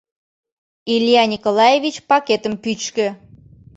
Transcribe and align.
—Илья 0.93 1.23
Николаевич 1.33 1.95
пакетым 2.09 2.53
пӱчкӧ. 2.63 3.07